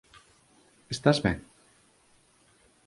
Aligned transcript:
Estás 0.93 1.19
ben? 1.25 1.37